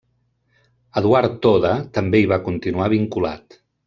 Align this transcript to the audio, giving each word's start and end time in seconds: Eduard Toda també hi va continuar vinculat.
Eduard 1.01 1.35
Toda 1.45 1.73
també 1.97 2.21
hi 2.21 2.31
va 2.31 2.39
continuar 2.47 2.89
vinculat. 2.95 3.59